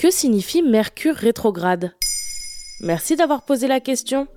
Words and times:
Que 0.00 0.10
signifie 0.10 0.62
Mercure 0.62 1.14
rétrograde? 1.14 1.92
Merci 2.80 3.16
d'avoir 3.16 3.44
posé 3.44 3.68
la 3.68 3.80
question. 3.80 4.28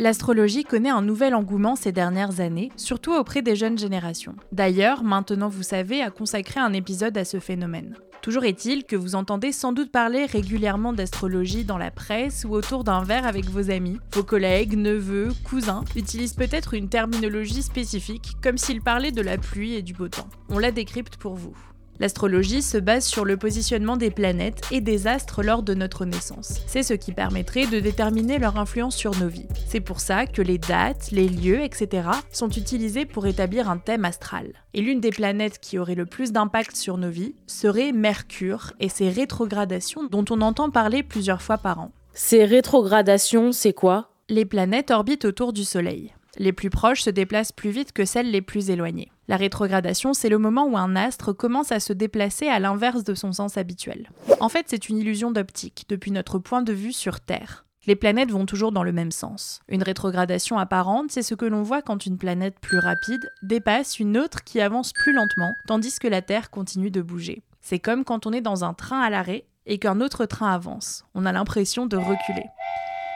L'astrologie 0.00 0.64
connaît 0.64 0.90
un 0.90 1.00
nouvel 1.00 1.32
engouement 1.32 1.76
ces 1.76 1.92
dernières 1.92 2.40
années, 2.40 2.72
surtout 2.74 3.14
auprès 3.14 3.40
des 3.40 3.54
jeunes 3.54 3.78
générations. 3.78 4.34
D'ailleurs, 4.50 5.04
maintenant 5.04 5.48
vous 5.48 5.62
savez, 5.62 6.02
a 6.02 6.10
consacré 6.10 6.58
un 6.58 6.72
épisode 6.72 7.16
à 7.16 7.24
ce 7.24 7.38
phénomène. 7.38 7.94
Toujours 8.20 8.42
est-il 8.42 8.82
que 8.82 8.96
vous 8.96 9.14
entendez 9.14 9.52
sans 9.52 9.72
doute 9.72 9.92
parler 9.92 10.26
régulièrement 10.26 10.92
d'astrologie 10.92 11.62
dans 11.62 11.78
la 11.78 11.92
presse 11.92 12.44
ou 12.48 12.52
autour 12.52 12.82
d'un 12.82 13.04
verre 13.04 13.28
avec 13.28 13.44
vos 13.44 13.70
amis. 13.70 14.00
Vos 14.12 14.24
collègues, 14.24 14.76
neveux, 14.76 15.28
cousins 15.44 15.84
utilisent 15.94 16.34
peut-être 16.34 16.74
une 16.74 16.88
terminologie 16.88 17.62
spécifique, 17.62 18.32
comme 18.42 18.58
s'ils 18.58 18.82
parlaient 18.82 19.12
de 19.12 19.22
la 19.22 19.38
pluie 19.38 19.74
et 19.74 19.82
du 19.82 19.92
beau 19.92 20.08
temps. 20.08 20.26
On 20.48 20.58
la 20.58 20.72
décrypte 20.72 21.16
pour 21.16 21.36
vous. 21.36 21.56
L'astrologie 21.98 22.62
se 22.62 22.78
base 22.78 23.06
sur 23.06 23.24
le 23.24 23.36
positionnement 23.36 23.96
des 23.96 24.10
planètes 24.10 24.62
et 24.70 24.80
des 24.80 25.06
astres 25.06 25.42
lors 25.42 25.62
de 25.62 25.74
notre 25.74 26.04
naissance. 26.04 26.60
C'est 26.66 26.82
ce 26.82 26.94
qui 26.94 27.12
permettrait 27.12 27.66
de 27.66 27.80
déterminer 27.80 28.38
leur 28.38 28.58
influence 28.58 28.96
sur 28.96 29.16
nos 29.18 29.28
vies. 29.28 29.46
C'est 29.66 29.80
pour 29.80 30.00
ça 30.00 30.26
que 30.26 30.42
les 30.42 30.58
dates, 30.58 31.10
les 31.10 31.28
lieux, 31.28 31.62
etc. 31.62 32.08
sont 32.32 32.50
utilisés 32.50 33.06
pour 33.06 33.26
établir 33.26 33.70
un 33.70 33.78
thème 33.78 34.04
astral. 34.04 34.52
Et 34.74 34.82
l'une 34.82 35.00
des 35.00 35.10
planètes 35.10 35.58
qui 35.58 35.78
aurait 35.78 35.94
le 35.94 36.06
plus 36.06 36.32
d'impact 36.32 36.76
sur 36.76 36.98
nos 36.98 37.10
vies 37.10 37.34
serait 37.46 37.92
Mercure 37.92 38.72
et 38.80 38.88
ses 38.88 39.08
rétrogradations 39.08 40.04
dont 40.04 40.24
on 40.30 40.42
entend 40.42 40.70
parler 40.70 41.02
plusieurs 41.02 41.42
fois 41.42 41.58
par 41.58 41.80
an. 41.80 41.92
Ces 42.12 42.44
rétrogradations, 42.44 43.52
c'est 43.52 43.72
quoi? 43.72 44.10
Les 44.28 44.44
planètes 44.44 44.90
orbitent 44.90 45.24
autour 45.24 45.52
du 45.52 45.64
Soleil. 45.64 46.15
Les 46.38 46.52
plus 46.52 46.70
proches 46.70 47.02
se 47.02 47.10
déplacent 47.10 47.52
plus 47.52 47.70
vite 47.70 47.92
que 47.92 48.04
celles 48.04 48.30
les 48.30 48.42
plus 48.42 48.70
éloignées. 48.70 49.10
La 49.28 49.36
rétrogradation, 49.36 50.14
c'est 50.14 50.28
le 50.28 50.38
moment 50.38 50.66
où 50.66 50.76
un 50.76 50.94
astre 50.94 51.34
commence 51.34 51.72
à 51.72 51.80
se 51.80 51.92
déplacer 51.92 52.46
à 52.48 52.58
l'inverse 52.58 53.04
de 53.04 53.14
son 53.14 53.32
sens 53.32 53.56
habituel. 53.56 54.10
En 54.40 54.48
fait, 54.48 54.66
c'est 54.68 54.88
une 54.88 54.98
illusion 54.98 55.30
d'optique, 55.30 55.86
depuis 55.88 56.10
notre 56.10 56.38
point 56.38 56.62
de 56.62 56.72
vue 56.72 56.92
sur 56.92 57.20
Terre. 57.20 57.64
Les 57.86 57.96
planètes 57.96 58.32
vont 58.32 58.46
toujours 58.46 58.72
dans 58.72 58.82
le 58.82 58.92
même 58.92 59.12
sens. 59.12 59.60
Une 59.68 59.82
rétrogradation 59.82 60.58
apparente, 60.58 61.10
c'est 61.10 61.22
ce 61.22 61.34
que 61.34 61.44
l'on 61.44 61.62
voit 61.62 61.82
quand 61.82 62.04
une 62.04 62.18
planète 62.18 62.58
plus 62.60 62.80
rapide 62.80 63.30
dépasse 63.42 64.00
une 64.00 64.18
autre 64.18 64.42
qui 64.44 64.60
avance 64.60 64.92
plus 64.92 65.12
lentement, 65.12 65.52
tandis 65.66 65.98
que 65.98 66.08
la 66.08 66.20
Terre 66.20 66.50
continue 66.50 66.90
de 66.90 67.00
bouger. 67.00 67.42
C'est 67.62 67.78
comme 67.78 68.04
quand 68.04 68.26
on 68.26 68.32
est 68.32 68.40
dans 68.40 68.64
un 68.64 68.74
train 68.74 69.00
à 69.00 69.10
l'arrêt 69.10 69.46
et 69.66 69.78
qu'un 69.78 70.00
autre 70.00 70.26
train 70.26 70.52
avance. 70.52 71.04
On 71.14 71.26
a 71.26 71.32
l'impression 71.32 71.86
de 71.86 71.96
reculer. 71.96 72.46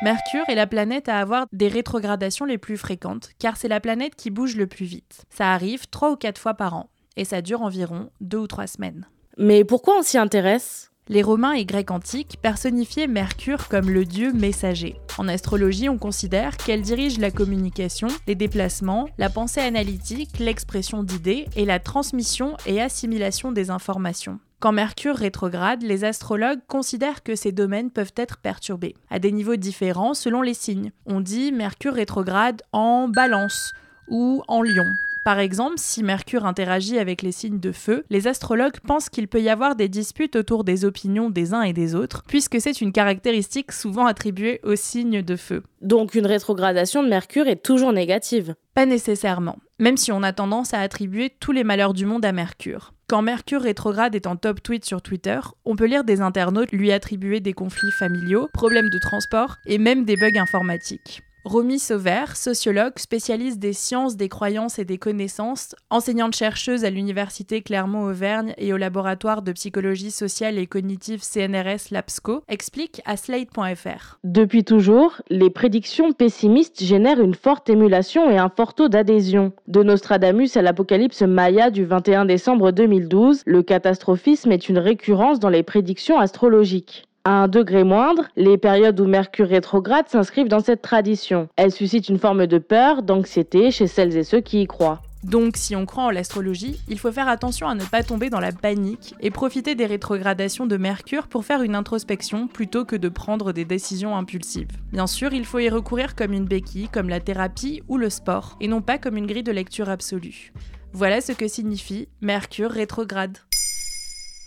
Mercure 0.02 0.48
est 0.48 0.54
la 0.54 0.66
planète 0.66 1.10
à 1.10 1.18
avoir 1.18 1.44
des 1.52 1.68
rétrogradations 1.68 2.46
les 2.46 2.56
plus 2.56 2.78
fréquentes, 2.78 3.30
car 3.38 3.58
c'est 3.58 3.68
la 3.68 3.80
planète 3.80 4.14
qui 4.16 4.30
bouge 4.30 4.56
le 4.56 4.66
plus 4.66 4.86
vite. 4.86 5.26
Ça 5.28 5.52
arrive 5.52 5.88
trois 5.90 6.10
ou 6.10 6.16
quatre 6.16 6.40
fois 6.40 6.54
par 6.54 6.74
an, 6.74 6.88
et 7.18 7.26
ça 7.26 7.42
dure 7.42 7.60
environ 7.60 8.08
deux 8.22 8.38
ou 8.38 8.46
trois 8.46 8.66
semaines. 8.66 9.06
Mais 9.36 9.62
pourquoi 9.62 9.98
on 9.98 10.02
s'y 10.02 10.16
intéresse? 10.16 10.90
Les 11.08 11.22
Romains 11.22 11.52
et 11.52 11.66
Grecs 11.66 11.90
antiques 11.90 12.38
personnifiaient 12.40 13.08
Mercure 13.08 13.68
comme 13.68 13.90
le 13.90 14.06
dieu 14.06 14.32
messager. 14.32 14.96
En 15.18 15.28
astrologie, 15.28 15.90
on 15.90 15.98
considère 15.98 16.56
qu'elle 16.56 16.80
dirige 16.80 17.18
la 17.18 17.30
communication, 17.30 18.08
les 18.26 18.36
déplacements, 18.36 19.06
la 19.18 19.28
pensée 19.28 19.60
analytique, 19.60 20.38
l'expression 20.38 21.02
d'idées 21.02 21.46
et 21.56 21.66
la 21.66 21.78
transmission 21.78 22.56
et 22.64 22.80
assimilation 22.80 23.52
des 23.52 23.68
informations. 23.68 24.38
Quand 24.60 24.72
Mercure 24.72 25.16
rétrograde, 25.16 25.82
les 25.82 26.04
astrologues 26.04 26.60
considèrent 26.68 27.22
que 27.22 27.34
ces 27.34 27.50
domaines 27.50 27.90
peuvent 27.90 28.12
être 28.14 28.36
perturbés, 28.36 28.94
à 29.08 29.18
des 29.18 29.32
niveaux 29.32 29.56
différents 29.56 30.12
selon 30.12 30.42
les 30.42 30.52
signes. 30.52 30.92
On 31.06 31.22
dit 31.22 31.50
Mercure 31.50 31.94
rétrograde 31.94 32.60
en 32.72 33.08
balance 33.08 33.72
ou 34.08 34.42
en 34.48 34.60
lion. 34.60 34.84
Par 35.24 35.38
exemple, 35.38 35.76
si 35.78 36.02
Mercure 36.02 36.44
interagit 36.44 36.98
avec 36.98 37.22
les 37.22 37.32
signes 37.32 37.58
de 37.58 37.72
feu, 37.72 38.04
les 38.10 38.26
astrologues 38.26 38.80
pensent 38.80 39.08
qu'il 39.08 39.28
peut 39.28 39.40
y 39.40 39.48
avoir 39.48 39.76
des 39.76 39.88
disputes 39.88 40.36
autour 40.36 40.62
des 40.62 40.84
opinions 40.84 41.30
des 41.30 41.54
uns 41.54 41.62
et 41.62 41.72
des 41.72 41.94
autres, 41.94 42.22
puisque 42.28 42.60
c'est 42.60 42.82
une 42.82 42.92
caractéristique 42.92 43.72
souvent 43.72 44.04
attribuée 44.04 44.60
aux 44.62 44.76
signes 44.76 45.22
de 45.22 45.36
feu. 45.36 45.62
Donc 45.80 46.14
une 46.14 46.26
rétrogradation 46.26 47.02
de 47.02 47.08
Mercure 47.08 47.48
est 47.48 47.62
toujours 47.62 47.94
négative 47.94 48.54
Pas 48.74 48.84
nécessairement, 48.84 49.58
même 49.78 49.96
si 49.96 50.12
on 50.12 50.22
a 50.22 50.34
tendance 50.34 50.74
à 50.74 50.80
attribuer 50.80 51.30
tous 51.40 51.52
les 51.52 51.64
malheurs 51.64 51.94
du 51.94 52.04
monde 52.04 52.26
à 52.26 52.32
Mercure. 52.32 52.92
Quand 53.10 53.22
Mercure 53.22 53.62
rétrograde 53.62 54.14
est 54.14 54.28
en 54.28 54.36
top 54.36 54.62
tweet 54.62 54.84
sur 54.84 55.02
Twitter, 55.02 55.40
on 55.64 55.74
peut 55.74 55.86
lire 55.86 56.04
des 56.04 56.20
internautes 56.20 56.70
lui 56.70 56.92
attribuer 56.92 57.40
des 57.40 57.54
conflits 57.54 57.90
familiaux, 57.90 58.48
problèmes 58.52 58.88
de 58.88 59.00
transport 59.00 59.56
et 59.66 59.78
même 59.78 60.04
des 60.04 60.14
bugs 60.14 60.38
informatiques. 60.38 61.20
Romy 61.46 61.78
Sauvert, 61.78 62.36
sociologue, 62.36 62.98
spécialiste 62.98 63.58
des 63.58 63.72
sciences, 63.72 64.18
des 64.18 64.28
croyances 64.28 64.78
et 64.78 64.84
des 64.84 64.98
connaissances, 64.98 65.74
enseignante-chercheuse 65.88 66.84
à 66.84 66.90
l'Université 66.90 67.62
Clermont-Auvergne 67.62 68.52
et 68.58 68.74
au 68.74 68.76
laboratoire 68.76 69.40
de 69.40 69.52
psychologie 69.52 70.10
sociale 70.10 70.58
et 70.58 70.66
cognitive 70.66 71.22
CNRS 71.22 71.92
LAPSCO, 71.92 72.42
explique 72.46 73.00
à 73.06 73.16
Slate.fr. 73.16 74.18
Depuis 74.22 74.64
toujours, 74.64 75.22
les 75.30 75.48
prédictions 75.48 76.12
pessimistes 76.12 76.84
génèrent 76.84 77.22
une 77.22 77.34
forte 77.34 77.70
émulation 77.70 78.30
et 78.30 78.36
un 78.36 78.50
fort 78.50 78.74
taux 78.74 78.90
d'adhésion. 78.90 79.52
De 79.66 79.82
Nostradamus 79.82 80.58
à 80.58 80.62
l'apocalypse 80.62 81.22
maya 81.22 81.70
du 81.70 81.86
21 81.86 82.26
décembre 82.26 82.70
2012, 82.70 83.44
le 83.46 83.62
catastrophisme 83.62 84.52
est 84.52 84.68
une 84.68 84.78
récurrence 84.78 85.40
dans 85.40 85.48
les 85.48 85.62
prédictions 85.62 86.18
astrologiques. 86.18 87.06
À 87.24 87.42
un 87.42 87.48
degré 87.48 87.84
moindre, 87.84 88.28
les 88.36 88.56
périodes 88.56 88.98
où 88.98 89.06
Mercure 89.06 89.48
rétrograde 89.48 90.08
s'inscrivent 90.08 90.48
dans 90.48 90.60
cette 90.60 90.80
tradition. 90.80 91.48
Elles 91.56 91.70
suscitent 91.70 92.08
une 92.08 92.18
forme 92.18 92.46
de 92.46 92.56
peur, 92.56 93.02
d'anxiété 93.02 93.70
chez 93.70 93.86
celles 93.86 94.16
et 94.16 94.24
ceux 94.24 94.40
qui 94.40 94.62
y 94.62 94.66
croient. 94.66 95.02
Donc, 95.22 95.58
si 95.58 95.76
on 95.76 95.84
croit 95.84 96.04
en 96.04 96.10
l'astrologie, 96.10 96.80
il 96.88 96.98
faut 96.98 97.12
faire 97.12 97.28
attention 97.28 97.68
à 97.68 97.74
ne 97.74 97.84
pas 97.84 98.02
tomber 98.02 98.30
dans 98.30 98.40
la 98.40 98.52
panique 98.52 99.14
et 99.20 99.30
profiter 99.30 99.74
des 99.74 99.84
rétrogradations 99.84 100.64
de 100.64 100.78
Mercure 100.78 101.26
pour 101.26 101.44
faire 101.44 101.62
une 101.62 101.74
introspection 101.74 102.48
plutôt 102.48 102.86
que 102.86 102.96
de 102.96 103.10
prendre 103.10 103.52
des 103.52 103.66
décisions 103.66 104.16
impulsives. 104.16 104.70
Bien 104.90 105.06
sûr, 105.06 105.34
il 105.34 105.44
faut 105.44 105.58
y 105.58 105.68
recourir 105.68 106.14
comme 106.14 106.32
une 106.32 106.46
béquille, 106.46 106.88
comme 106.88 107.10
la 107.10 107.20
thérapie 107.20 107.82
ou 107.88 107.98
le 107.98 108.08
sport, 108.08 108.56
et 108.62 108.68
non 108.68 108.80
pas 108.80 108.96
comme 108.96 109.18
une 109.18 109.26
grille 109.26 109.42
de 109.42 109.52
lecture 109.52 109.90
absolue. 109.90 110.54
Voilà 110.94 111.20
ce 111.20 111.32
que 111.32 111.48
signifie 111.48 112.08
Mercure 112.22 112.70
rétrograde. 112.70 113.36